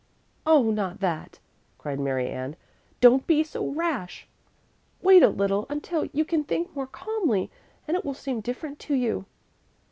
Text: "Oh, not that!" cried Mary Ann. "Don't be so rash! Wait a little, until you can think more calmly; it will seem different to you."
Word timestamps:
"Oh, 0.47 0.71
not 0.71 0.99
that!" 1.01 1.37
cried 1.77 1.99
Mary 1.99 2.27
Ann. 2.27 2.55
"Don't 3.01 3.27
be 3.27 3.43
so 3.43 3.67
rash! 3.69 4.27
Wait 5.03 5.21
a 5.21 5.29
little, 5.29 5.67
until 5.69 6.05
you 6.05 6.25
can 6.25 6.43
think 6.43 6.75
more 6.75 6.87
calmly; 6.87 7.51
it 7.87 8.03
will 8.03 8.15
seem 8.15 8.41
different 8.41 8.79
to 8.79 8.95
you." 8.95 9.27